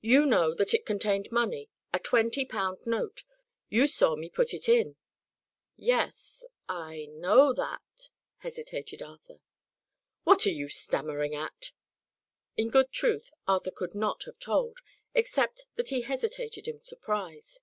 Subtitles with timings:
[0.00, 3.22] "You know that it contained money a twenty pound note.
[3.68, 4.96] You saw me put it in."
[5.76, 9.38] "Yes I know that," hesitated Arthur.
[10.24, 11.70] "What are you stammering at?"
[12.56, 14.78] In good truth, Arthur could not have told,
[15.14, 17.60] except that he hesitated in surprise.